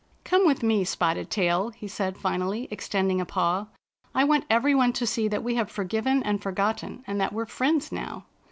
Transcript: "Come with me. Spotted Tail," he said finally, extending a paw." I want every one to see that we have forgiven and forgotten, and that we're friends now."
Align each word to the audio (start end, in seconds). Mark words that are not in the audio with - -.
"Come 0.31 0.47
with 0.47 0.63
me. 0.63 0.83
Spotted 0.83 1.29
Tail," 1.29 1.69
he 1.69 1.87
said 1.87 2.17
finally, 2.17 2.67
extending 2.71 3.21
a 3.21 3.25
paw." 3.27 3.67
I 4.15 4.23
want 4.23 4.45
every 4.49 4.73
one 4.73 4.93
to 4.93 5.05
see 5.05 5.27
that 5.27 5.43
we 5.43 5.53
have 5.53 5.69
forgiven 5.69 6.23
and 6.23 6.41
forgotten, 6.41 7.03
and 7.05 7.21
that 7.21 7.33
we're 7.33 7.45
friends 7.45 7.91
now." 7.91 8.25